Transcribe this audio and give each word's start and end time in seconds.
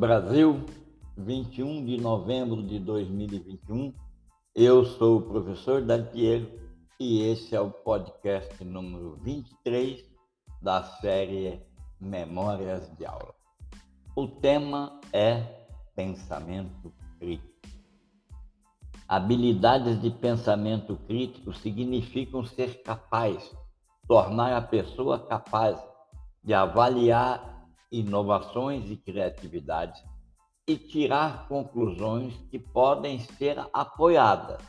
Brasil, 0.00 0.64
21 1.18 1.84
de 1.84 1.98
novembro 1.98 2.62
de 2.62 2.78
2021. 2.78 3.92
Eu 4.54 4.82
sou 4.82 5.18
o 5.18 5.22
professor 5.22 5.82
Dantiero 5.82 6.50
e 6.98 7.20
esse 7.20 7.54
é 7.54 7.60
o 7.60 7.70
podcast 7.70 8.64
número 8.64 9.18
23 9.22 10.02
da 10.62 10.82
série 10.82 11.60
Memórias 12.00 12.90
de 12.96 13.04
Aula. 13.04 13.34
O 14.16 14.26
tema 14.26 14.98
é 15.12 15.66
pensamento 15.94 16.90
crítico. 17.18 17.68
Habilidades 19.06 20.00
de 20.00 20.08
pensamento 20.08 20.96
crítico 21.06 21.52
significam 21.52 22.42
ser 22.42 22.82
capaz, 22.82 23.54
tornar 24.08 24.56
a 24.56 24.62
pessoa 24.62 25.18
capaz 25.18 25.78
de 26.42 26.54
avaliar 26.54 27.59
inovações 27.90 28.90
e 28.90 28.96
criatividades 28.96 30.02
e 30.66 30.76
tirar 30.76 31.48
conclusões 31.48 32.36
que 32.50 32.58
podem 32.58 33.18
ser 33.18 33.58
apoiadas. 33.72 34.62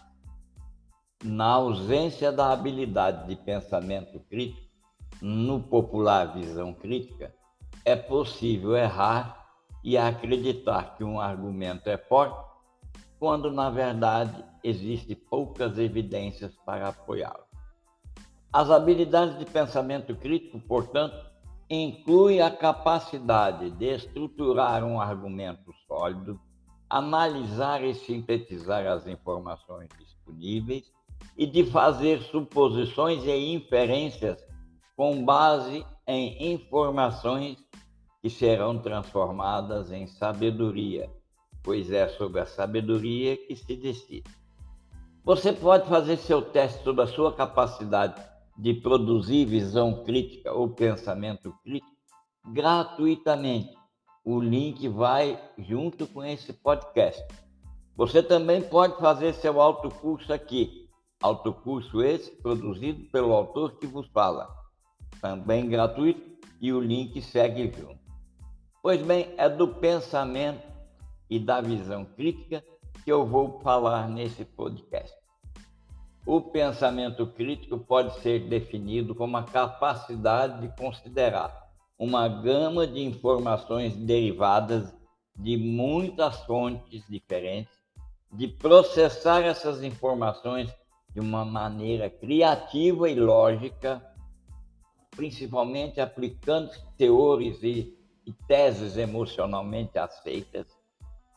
Na 1.24 1.46
ausência 1.46 2.32
da 2.32 2.52
habilidade 2.52 3.28
de 3.28 3.36
pensamento 3.36 4.20
crítico, 4.22 4.72
no 5.22 5.62
popular 5.62 6.34
visão 6.34 6.74
crítica, 6.74 7.32
é 7.86 7.96
possível 7.96 8.76
errar 8.76 9.46
e 9.84 9.98
acreditar 9.98 10.96
que 10.96 11.04
um 11.04 11.20
argumento 11.20 11.88
é 11.88 11.98
forte, 11.98 12.44
quando 13.20 13.52
na 13.52 13.70
verdade 13.70 14.44
existe 14.64 15.14
poucas 15.14 15.78
evidências 15.78 16.56
para 16.66 16.88
apoiá-lo. 16.88 17.46
As 18.52 18.70
habilidades 18.70 19.38
de 19.38 19.46
pensamento 19.46 20.16
crítico, 20.16 20.60
portanto, 20.60 21.31
inclui 21.76 22.42
a 22.42 22.52
capacidade 22.52 23.72
de 23.72 23.86
estruturar 23.86 24.84
um 24.84 25.00
argumento 25.00 25.74
sólido, 25.88 26.38
analisar 26.90 27.82
e 27.82 27.96
sintetizar 27.96 28.86
as 28.86 29.08
informações 29.08 29.88
disponíveis 29.98 30.92
e 31.38 31.46
de 31.46 31.66
fazer 31.66 32.22
suposições 32.24 33.24
e 33.24 33.54
inferências 33.54 34.44
com 34.98 35.24
base 35.24 35.86
em 36.06 36.54
informações 36.54 37.58
que 38.22 38.30
serão 38.30 38.78
transformadas 38.78 39.92
em 39.92 40.06
sabedoria, 40.08 41.10
pois 41.64 41.90
é 41.90 42.10
sobre 42.10 42.42
a 42.42 42.46
sabedoria 42.46 43.38
que 43.38 43.56
se 43.56 43.78
decide. 43.78 44.30
Você 45.24 45.54
pode 45.54 45.88
fazer 45.88 46.18
seu 46.18 46.42
teste 46.42 46.84
sobre 46.84 47.04
a 47.04 47.08
sua 47.08 47.34
capacidade 47.34 48.31
de 48.58 48.74
produzir 48.74 49.46
visão 49.46 50.04
crítica 50.04 50.52
ou 50.54 50.70
pensamento 50.70 51.54
crítico 51.64 51.92
gratuitamente. 52.46 53.76
O 54.24 54.40
link 54.40 54.88
vai 54.88 55.40
junto 55.58 56.06
com 56.08 56.24
esse 56.24 56.54
podcast. 56.54 57.24
Você 57.96 58.22
também 58.22 58.62
pode 58.62 58.98
fazer 59.00 59.34
seu 59.34 59.60
autocurso 59.60 60.32
aqui. 60.32 60.90
Autocurso 61.22 62.02
esse 62.02 62.32
produzido 62.32 63.04
pelo 63.12 63.34
autor 63.34 63.78
que 63.78 63.88
vos 63.88 64.08
fala. 64.08 64.50
Também 65.20 65.68
gratuito 65.68 66.22
e 66.60 66.72
o 66.72 66.80
link 66.80 67.22
segue 67.22 67.72
junto. 67.72 68.00
Pois 68.82 69.02
bem, 69.02 69.34
é 69.38 69.48
do 69.48 69.68
pensamento 69.68 70.68
e 71.30 71.40
da 71.40 71.62
visão 71.62 72.06
crítica 72.06 72.64
que 73.04 73.12
eu 73.12 73.26
vou 73.26 73.60
falar 73.62 74.08
nesse 74.10 74.44
podcast. 74.46 75.21
O 76.26 76.40
pensamento 76.40 77.26
crítico 77.26 77.80
pode 77.80 78.20
ser 78.22 78.48
definido 78.48 79.16
como 79.16 79.38
a 79.38 79.44
capacidade 79.44 80.62
de 80.62 80.76
considerar 80.76 81.70
uma 81.98 82.28
gama 82.28 82.86
de 82.86 83.00
informações 83.00 83.96
derivadas 83.96 84.94
de 85.36 85.58
muitas 85.58 86.44
fontes 86.46 87.04
diferentes, 87.10 87.74
de 88.32 88.48
processar 88.48 89.42
essas 89.42 89.84
informações 89.84 90.72
de 91.10 91.20
uma 91.20 91.44
maneira 91.44 92.10
criativa 92.10 93.10
e 93.10 93.16
lógica, 93.16 94.02
principalmente 95.12 96.00
aplicando 96.00 96.72
teores 96.98 97.62
e, 97.64 97.98
e 98.26 98.32
teses 98.48 98.96
emocionalmente 98.96 99.98
aceitas, 99.98 100.68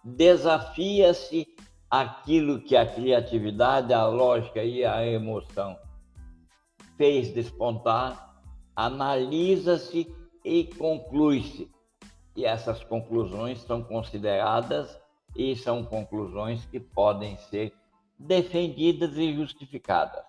desafia-se 0.04 1.48
aquilo 2.00 2.60
que 2.60 2.77
a 2.77 2.84
criatividade, 2.84 3.94
a 3.94 4.05
lógica 4.05 4.65
e 4.65 4.84
a 4.84 5.06
emoção 5.06 5.78
fez 6.97 7.32
despontar, 7.32 8.34
analisa-se 8.75 10.12
e 10.44 10.65
conclui-se. 10.77 11.71
E 12.34 12.44
essas 12.44 12.82
conclusões 12.82 13.62
são 13.62 13.81
consideradas 13.81 15.00
e 15.37 15.55
são 15.55 15.84
conclusões 15.84 16.65
que 16.66 16.81
podem 16.81 17.37
ser 17.37 17.72
defendidas 18.19 19.16
e 19.16 19.32
justificadas. 19.32 20.25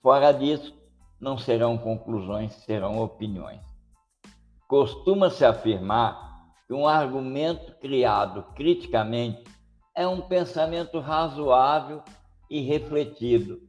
Fora 0.00 0.32
disso, 0.32 0.74
não 1.20 1.36
serão 1.36 1.76
conclusões, 1.76 2.54
serão 2.64 3.02
opiniões. 3.02 3.60
Costuma-se 4.66 5.44
afirmar 5.44 6.46
que 6.66 6.72
um 6.72 6.88
argumento 6.88 7.74
criado 7.80 8.44
criticamente 8.54 9.44
é 9.94 10.06
um 10.06 10.20
pensamento 10.20 10.98
razoável 11.00 12.02
e 12.48 12.60
refletido, 12.60 13.60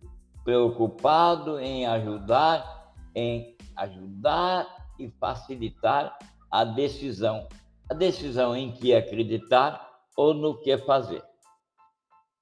preocupado 0.43 1.59
em 1.59 1.85
ajudar, 1.85 2.93
em 3.15 3.55
ajudar 3.75 4.67
e 4.99 5.09
facilitar 5.09 6.17
a 6.49 6.63
decisão, 6.63 7.47
a 7.89 7.93
decisão 7.93 8.55
em 8.55 8.71
que 8.71 8.93
acreditar 8.93 9.89
ou 10.15 10.33
no 10.33 10.59
que 10.59 10.77
fazer. 10.77 11.23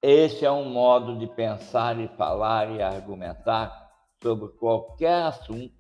Esse 0.02 0.46
é 0.46 0.52
um 0.52 0.70
modo 0.70 1.18
de 1.18 1.28
pensar 1.28 2.00
e 2.00 2.08
falar 2.10 2.72
e 2.72 2.82
argumentar 2.82 3.90
sobre 4.22 4.50
qualquer 4.50 5.24
assunto, 5.24 5.74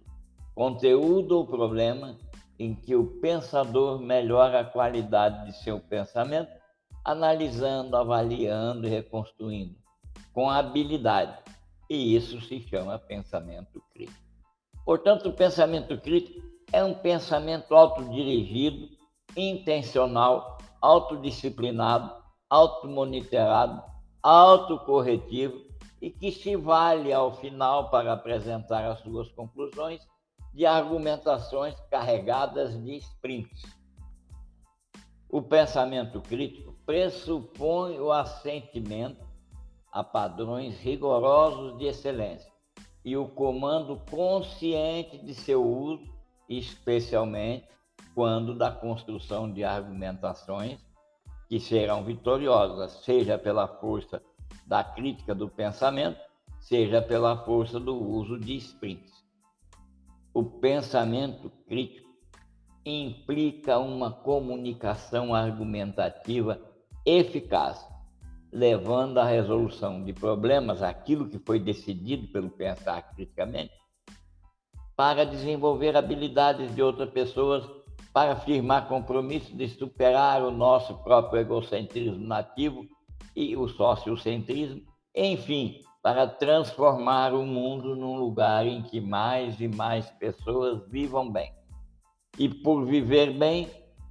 conteúdo 0.53 1.38
ou 1.38 1.47
problema 1.47 2.17
em 2.57 2.75
que 2.75 2.95
o 2.95 3.19
pensador 3.19 4.00
melhora 4.00 4.59
a 4.59 4.66
qualidade 4.66 5.45
de 5.47 5.63
seu 5.63 5.79
pensamento 5.79 6.60
analisando, 7.03 7.95
avaliando 7.97 8.88
e 8.88 8.89
reconstruindo 8.89 9.75
com 10.34 10.50
habilidade. 10.50 11.38
E 11.89 12.16
isso 12.16 12.39
se 12.41 12.62
chama 12.62 12.97
pensamento 12.97 13.81
crítico. 13.94 14.19
Portanto, 14.85 15.29
o 15.29 15.34
pensamento 15.34 15.97
crítico 16.00 16.41
é 16.72 16.84
um 16.84 16.94
pensamento 16.94 17.75
autodirigido, 17.75 18.90
intencional, 19.35 20.57
autodisciplinado, 20.81 22.13
automonitorado, 22.50 23.84
autocorretivo 24.23 25.66
e 26.01 26.09
que 26.09 26.31
se 26.31 26.56
vale 26.56 27.13
ao 27.13 27.34
final 27.34 27.90
para 27.90 28.13
apresentar 28.13 28.85
as 28.90 29.00
suas 29.00 29.29
conclusões 29.31 30.01
de 30.53 30.66
argumentações 30.66 31.75
carregadas 31.90 32.81
de 32.84 32.97
sprints. 32.97 33.63
O 35.29 35.41
pensamento 35.41 36.19
crítico 36.22 36.71
pressupõe 36.86 38.00
o 38.00 38.12
assentimento 38.12 39.24
a 39.92 40.03
padrões 40.03 40.80
rigorosos 40.80 41.78
de 41.78 41.86
excelência 41.86 42.52
e 43.03 43.18
o 43.18 43.28
comando 43.28 43.97
consciente 44.09 45.18
de 45.18 45.34
seu 45.34 45.64
uso, 45.66 46.03
especialmente 46.47 47.68
quando 48.14 48.56
da 48.56 48.72
construção 48.72 49.52
de 49.52 49.64
argumentações 49.64 50.80
que 51.50 51.59
serão 51.59 52.03
vitoriosas, 52.03 53.03
seja 53.03 53.38
pela 53.38 53.68
força 53.68 54.22
da 54.66 54.84
crítica 54.84 55.36
do 55.36 55.50
pensamento, 55.50 56.20
seja 56.59 57.02
pela 57.02 57.44
força 57.44 57.80
do 57.80 57.96
uso 57.96 58.40
de 58.40 58.56
sprints. 58.56 59.12
O 60.34 60.44
pensamento 60.44 61.50
crítico 61.67 62.09
implica 62.85 63.78
uma 63.79 64.11
comunicação 64.11 65.35
argumentativa 65.35 66.71
eficaz, 67.06 67.88
levando 68.52 69.18
à 69.18 69.24
resolução 69.24 70.03
de 70.03 70.14
problemas, 70.14 70.84
aquilo 70.84 71.30
que 71.30 71.40
foi 71.40 71.59
decidido 71.59 72.28
pelo 72.28 72.50
pensar 72.50 73.02
criticamente, 73.14 73.74
para 74.96 75.26
desenvolver 75.26 75.96
habilidades 75.96 76.76
de 76.76 76.82
outras 76.82 77.09
pessoas, 77.09 77.68
para 78.14 78.36
firmar 78.36 78.88
compromisso 78.88 79.56
de 79.56 79.68
superar 79.70 80.44
o 80.44 80.52
nosso 80.52 80.98
próprio 81.03 81.40
egocentrismo 81.40 82.28
nativo 82.28 82.86
e 83.36 83.56
o 83.56 83.68
sociocentrismo, 83.70 84.82
enfim, 85.16 85.82
para 86.03 86.28
transformar 86.28 87.34
o 87.34 87.46
mundo 87.46 87.96
num 87.96 88.18
lugar 88.18 88.66
em 88.66 88.82
que 88.82 89.00
mais 89.00 89.59
e 89.62 89.68
mais 89.68 90.09
pessoas 90.12 90.82
vivam 90.90 91.32
bem. 91.32 91.53
E 92.38 92.50
por 92.50 92.86
viver 92.86 93.32
bem, 93.38 93.70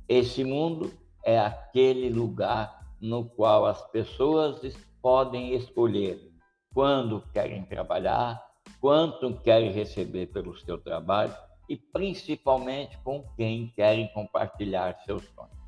esse 0.08 0.44
mundo 0.44 0.92
é 1.24 1.38
aquele 1.38 2.08
lugar 2.08 2.79
no 3.00 3.24
qual 3.24 3.66
as 3.66 3.82
pessoas 3.90 4.60
podem 5.00 5.54
escolher 5.54 6.30
quando 6.72 7.22
querem 7.32 7.64
trabalhar, 7.64 8.40
quanto 8.80 9.34
querem 9.40 9.72
receber 9.72 10.26
pelo 10.26 10.56
seu 10.58 10.78
trabalho 10.78 11.34
e 11.68 11.76
principalmente 11.76 12.98
com 12.98 13.24
quem 13.36 13.72
querem 13.74 14.08
compartilhar 14.12 14.96
seus 15.04 15.22
sonhos. 15.34 15.60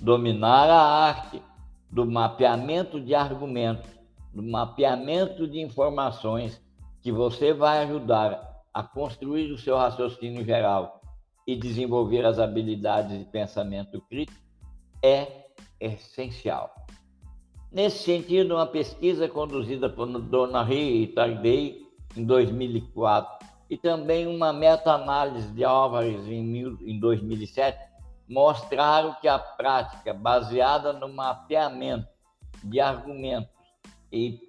dominar 0.00 0.68
a 0.68 0.82
arte 0.82 1.40
do 1.88 2.04
mapeamento 2.04 3.00
de 3.00 3.14
argumentos, 3.14 3.88
do 4.32 4.42
mapeamento 4.42 5.46
de 5.46 5.60
informações 5.60 6.60
que 7.00 7.12
você 7.12 7.52
vai 7.52 7.84
ajudar 7.84 8.64
a 8.72 8.82
construir 8.82 9.52
o 9.52 9.58
seu 9.58 9.76
raciocínio 9.76 10.44
geral 10.44 11.00
e 11.46 11.54
desenvolver 11.54 12.24
as 12.26 12.40
habilidades 12.40 13.16
de 13.16 13.24
pensamento 13.26 14.00
crítico 14.08 14.42
é 15.00 15.43
essencial. 15.80 16.74
Nesse 17.70 18.04
sentido, 18.04 18.54
uma 18.54 18.66
pesquisa 18.66 19.28
conduzida 19.28 19.88
por 19.88 20.06
Donahue 20.06 21.02
e 21.02 21.06
Tarday 21.08 21.82
em 22.16 22.24
2004 22.24 23.46
e 23.68 23.76
também 23.76 24.26
uma 24.26 24.52
meta-análise 24.52 25.48
de 25.48 25.64
Álvares 25.64 26.26
em 26.28 27.00
2007 27.00 27.78
mostraram 28.28 29.14
que 29.20 29.28
a 29.28 29.38
prática 29.38 30.14
baseada 30.14 30.92
no 30.92 31.12
mapeamento 31.12 32.08
de 32.62 32.80
argumentos 32.80 33.50
e 34.12 34.40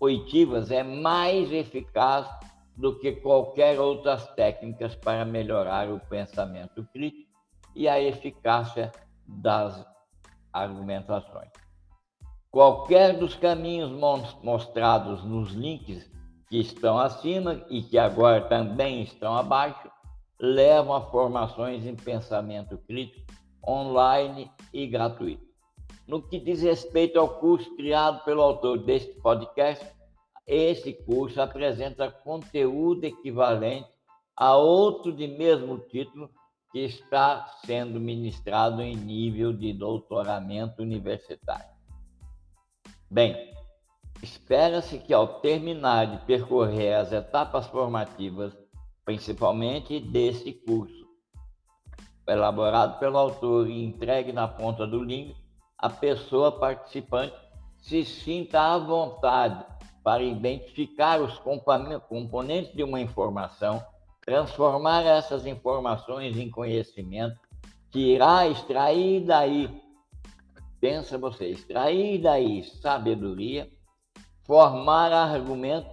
oitivas 0.00 0.70
é 0.70 0.82
mais 0.82 1.52
eficaz 1.52 2.28
do 2.76 2.98
que 2.98 3.12
qualquer 3.12 3.78
outras 3.78 4.26
técnicas 4.34 4.94
para 4.94 5.24
melhorar 5.24 5.90
o 5.90 6.00
pensamento 6.00 6.82
crítico 6.92 7.30
e 7.76 7.86
a 7.86 8.00
eficácia 8.00 8.90
das 9.26 9.86
argumentações. 10.52 11.50
Qualquer 12.50 13.16
dos 13.16 13.34
caminhos 13.34 13.90
mostrados 14.42 15.24
nos 15.24 15.52
links 15.52 16.10
que 16.48 16.58
estão 16.58 16.98
acima 16.98 17.64
e 17.70 17.82
que 17.82 17.96
agora 17.96 18.40
também 18.42 19.02
estão 19.02 19.34
abaixo 19.34 19.88
levam 20.40 20.94
a 20.94 21.02
formações 21.02 21.86
em 21.86 21.94
pensamento 21.94 22.76
crítico 22.78 23.24
online 23.66 24.50
e 24.72 24.86
gratuito. 24.86 25.44
No 26.08 26.20
que 26.20 26.40
diz 26.40 26.62
respeito 26.62 27.20
ao 27.20 27.28
curso 27.28 27.76
criado 27.76 28.24
pelo 28.24 28.42
autor 28.42 28.78
deste 28.78 29.12
podcast, 29.20 29.86
esse 30.46 30.92
curso 30.92 31.40
apresenta 31.40 32.10
conteúdo 32.10 33.04
equivalente 33.04 33.88
a 34.36 34.56
outro 34.56 35.12
de 35.12 35.28
mesmo 35.28 35.78
título 35.78 36.28
que 36.70 36.78
está 36.80 37.46
sendo 37.64 37.98
ministrado 37.98 38.80
em 38.80 38.94
nível 38.94 39.52
de 39.52 39.72
doutoramento 39.72 40.82
universitário. 40.82 41.68
Bem, 43.10 43.52
espera-se 44.22 44.98
que 44.98 45.12
ao 45.12 45.40
terminar 45.40 46.06
de 46.06 46.24
percorrer 46.26 46.94
as 46.94 47.12
etapas 47.12 47.66
formativas, 47.66 48.56
principalmente 49.04 49.98
desse 49.98 50.52
curso, 50.52 51.08
elaborado 52.28 52.98
pelo 53.00 53.18
autor 53.18 53.68
e 53.68 53.84
entregue 53.84 54.32
na 54.32 54.46
ponta 54.46 54.86
do 54.86 55.02
link, 55.02 55.34
a 55.76 55.90
pessoa 55.90 56.52
participante 56.52 57.34
se 57.78 58.04
sinta 58.04 58.60
à 58.60 58.78
vontade 58.78 59.64
para 60.04 60.22
identificar 60.22 61.20
os 61.20 61.38
componentes 61.38 62.72
de 62.74 62.84
uma 62.84 63.00
informação, 63.00 63.84
transformar 64.30 65.04
essas 65.04 65.44
informações 65.44 66.36
em 66.36 66.48
conhecimento, 66.48 67.36
que 67.90 68.14
irá 68.14 68.46
extrair 68.46 69.24
daí, 69.26 69.68
pensa 70.80 71.18
você, 71.18 71.46
extrair 71.46 72.22
daí 72.22 72.62
sabedoria, 72.62 73.68
formar 74.46 75.12
argumentos 75.12 75.90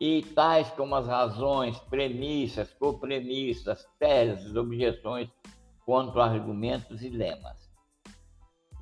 e 0.00 0.22
tais 0.22 0.70
como 0.70 0.94
as 0.94 1.06
razões, 1.06 1.78
premissas, 1.80 2.72
copremissas, 2.72 3.86
teses, 3.98 4.56
objeções 4.56 5.28
quanto 5.84 6.18
argumentos 6.18 7.02
e 7.02 7.10
lemas. 7.10 7.58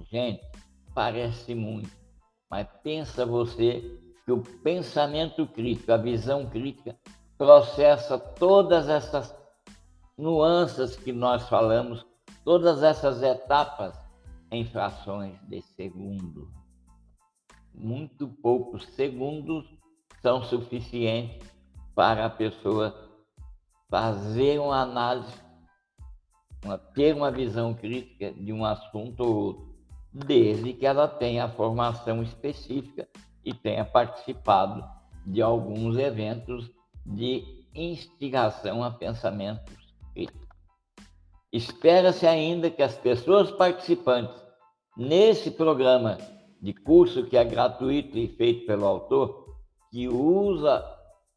Gente, 0.08 0.46
parece 0.94 1.52
muito, 1.52 1.91
mas 2.49 2.69
pensa 2.85 3.26
você 3.26 3.99
que 4.25 4.31
o 4.31 4.41
pensamento 4.62 5.49
crítico, 5.49 5.91
a 5.91 5.96
visão 5.96 6.49
crítica, 6.49 6.96
processa 7.37 8.19
todas 8.19 8.89
essas 8.89 9.35
nuances 10.17 10.97
que 10.97 11.13
nós 11.13 11.49
falamos, 11.49 12.07
todas 12.45 12.83
essas 12.83 13.23
etapas 13.23 13.95
em 14.51 14.65
frações 14.65 15.35
de 15.49 15.61
segundo. 15.63 16.49
Muito 17.75 18.29
poucos 18.29 18.85
segundos 18.95 19.67
são 20.23 20.43
suficientes 20.45 21.49
para 21.95 22.27
a 22.27 22.31
pessoa 22.31 22.95
fazer 23.91 24.61
uma 24.61 24.81
análise, 24.81 25.35
uma, 26.65 26.79
ter 26.79 27.15
uma 27.15 27.31
visão 27.31 27.75
crítica 27.75 28.33
de 28.33 28.53
um 28.53 28.65
assunto 28.65 29.21
ou 29.21 29.37
outro, 29.37 29.75
desde 30.13 30.73
que 30.73 30.87
ela 30.87 31.09
tenha 31.09 31.49
formação 31.49 32.23
específica 32.23 33.09
e 33.45 33.53
tenha 33.53 33.85
participado 33.85 34.85
de 35.27 35.43
alguns 35.43 35.99
eventos 35.99 36.71
de 37.05 37.45
instigação 37.75 38.83
a 38.83 38.91
pensamentos 38.91 39.75
críticos. 40.12 40.49
Espera-se 41.53 42.27
ainda 42.27 42.71
que 42.71 42.83
as 42.83 42.97
pessoas 42.97 43.51
participantes 43.51 44.35
nesse 44.97 45.51
programa 45.51 46.19
de 46.61 46.73
curso 46.73 47.27
que 47.27 47.37
é 47.37 47.45
gratuito 47.45 48.17
e 48.17 48.29
feito 48.29 48.67
pelo 48.67 48.87
autor, 48.87 49.56
que 49.91 50.09
usa 50.09 50.85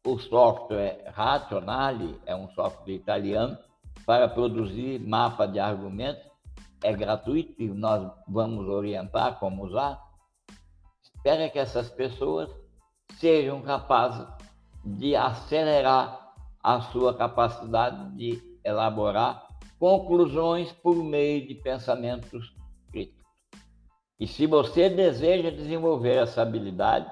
o 0.06 0.18
software 0.18 1.04
Rationale, 1.12 2.18
é 2.24 2.34
um 2.34 2.48
software 2.50 2.94
italiano, 2.94 3.58
para 4.06 4.28
produzir 4.28 5.00
mapa 5.00 5.46
de 5.46 5.58
argumentos, 5.58 6.24
é 6.82 6.92
gratuito 6.92 7.60
e 7.62 7.68
nós 7.68 8.10
vamos 8.26 8.66
orientar 8.68 9.38
como 9.38 9.64
usar 9.64 10.08
espera 11.18 11.50
que 11.50 11.58
essas 11.58 11.90
pessoas 11.90 12.48
sejam 13.18 13.60
capazes 13.60 14.26
de 14.84 15.14
acelerar 15.16 16.34
a 16.62 16.80
sua 16.80 17.14
capacidade 17.14 18.16
de 18.16 18.42
elaborar 18.64 19.46
conclusões 19.78 20.72
por 20.72 20.96
meio 20.96 21.46
de 21.46 21.54
pensamentos 21.54 22.54
críticos. 22.90 23.24
E 24.18 24.26
se 24.26 24.46
você 24.46 24.88
deseja 24.88 25.50
desenvolver 25.50 26.16
essa 26.16 26.42
habilidade, 26.42 27.10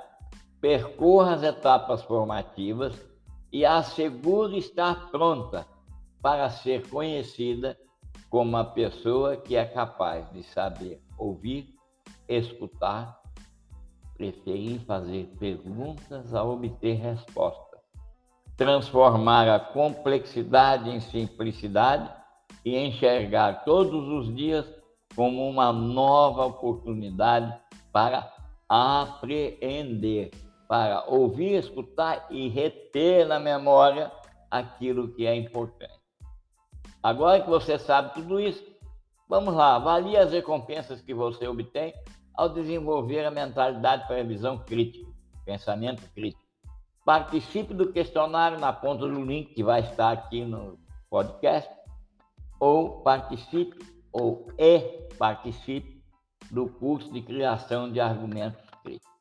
percorra 0.61 1.35
as 1.35 1.43
etapas 1.43 2.03
formativas 2.03 3.01
e 3.53 3.65
assegure 3.65 4.59
estar 4.59 5.11
pronta 5.11 5.67
para 6.21 6.51
ser 6.51 6.89
conhecida 6.89 7.79
como 8.29 8.57
a 8.57 8.65
pessoa 8.65 9.37
que 9.37 9.55
é 9.55 9.65
capaz 9.65 10.31
de 10.33 10.43
saber 10.43 11.01
ouvir, 11.17 11.75
escutar 12.29 13.21
preferir 14.17 14.81
fazer 14.81 15.33
perguntas 15.39 16.35
a 16.35 16.43
obter 16.43 16.95
respostas, 16.95 17.81
transformar 18.57 19.49
a 19.49 19.61
complexidade 19.61 20.91
em 20.91 21.01
simplicidade 21.01 22.11
e 22.65 22.77
enxergar 22.77 23.65
todos 23.65 24.09
os 24.09 24.35
dias 24.35 24.67
como 25.15 25.49
uma 25.49 25.73
nova 25.73 26.47
oportunidade 26.47 27.57
para 27.93 28.33
apreender, 28.69 30.31
para 30.69 31.05
ouvir, 31.07 31.55
escutar 31.55 32.27
e 32.31 32.49
reter 32.49 33.27
na 33.27 33.39
memória 33.39 34.11
aquilo 34.51 35.15
que 35.15 35.27
é 35.27 35.35
importante. 35.35 35.95
Agora 37.03 37.41
que 37.41 37.49
você 37.49 37.79
sabe 37.79 38.15
tudo 38.15 38.41
isso, 38.41 38.65
vamos 39.29 39.55
lá, 39.55 39.77
avalie 39.77 40.17
as 40.17 40.33
recompensas 40.33 41.01
que 41.01 41.15
você 41.15 41.47
obtém 41.47 41.95
ao 42.37 42.49
desenvolver 42.49 43.25
a 43.25 43.31
mentalidade 43.31 44.07
para 44.07 44.21
a 44.21 44.25
visão 44.25 44.59
crítica, 44.59 45.11
pensamento 45.45 46.03
crítico. 46.13 46.45
Participe 47.05 47.73
do 47.73 47.93
questionário 47.93 48.59
na 48.59 48.73
ponta 48.73 49.07
do 49.07 49.25
link 49.25 49.55
que 49.55 49.63
vai 49.63 49.81
estar 49.81 50.13
aqui 50.13 50.45
no 50.45 50.79
podcast, 51.09 51.71
ou 52.59 53.01
participe 53.03 53.79
ou 54.13 54.49
e 54.59 54.81
participe 55.19 56.03
do 56.51 56.69
curso 56.69 57.13
de 57.13 57.23
criação 57.23 57.91
de 57.91 58.01
argumentos 58.01 58.61
críticos. 58.83 59.13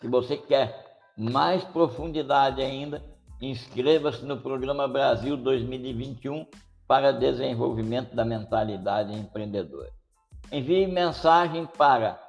Se 0.00 0.08
você 0.08 0.36
quer 0.36 0.98
mais 1.16 1.64
profundidade 1.64 2.60
ainda, 2.60 3.02
inscreva-se 3.40 4.24
no 4.24 4.40
programa 4.40 4.88
Brasil 4.88 5.36
2021 5.36 6.46
para 6.86 7.12
desenvolvimento 7.12 8.14
da 8.14 8.24
mentalidade 8.24 9.12
empreendedora. 9.12 9.92
Envie 10.52 10.86
mensagem 10.86 11.66
para 11.66 12.20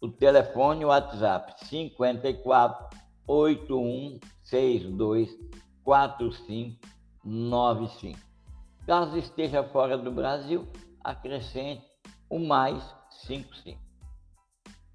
o 0.00 0.08
telefone 0.08 0.84
WhatsApp 0.84 1.54
54 1.66 2.98
8162 3.26 5.30
4595. 5.84 8.18
Caso 8.86 9.16
esteja 9.16 9.62
fora 9.64 9.96
do 9.96 10.10
Brasil, 10.10 10.66
acrescente 11.02 11.82
o 12.28 12.38
mais 12.38 12.82
55. 13.26 13.80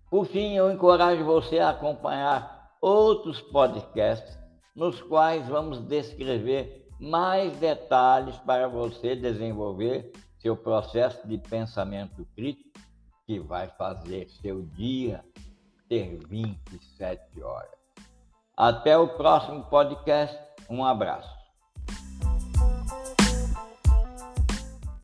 Por 0.10 0.26
fim, 0.26 0.56
eu 0.56 0.72
encorajo 0.72 1.24
você 1.24 1.60
a 1.60 1.70
acompanhar 1.70 2.72
outros 2.82 3.42
podcasts 3.42 4.38
nos 4.76 5.02
quais 5.02 5.48
vamos 5.48 5.80
descrever 5.82 6.88
mais 7.00 7.56
detalhes 7.58 8.38
para 8.40 8.68
você 8.68 9.16
desenvolver 9.16 10.12
seu 10.46 10.56
processo 10.56 11.28
de 11.28 11.40
pensamento 11.40 12.24
crítico 12.36 12.70
que 13.26 13.40
vai 13.40 13.68
fazer 13.68 14.30
seu 14.30 14.62
dia 14.62 15.26
ter 15.90 16.20
27 16.28 17.42
horas. 17.42 17.72
Até 18.56 18.96
o 18.96 19.08
próximo 19.08 19.64
podcast. 19.64 20.40
Um 20.70 20.86
abraço. 20.86 21.45